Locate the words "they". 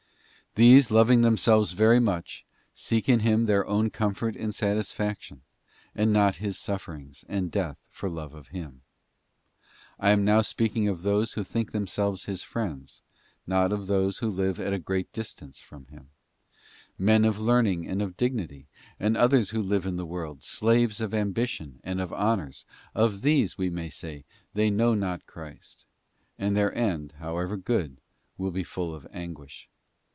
24.53-24.69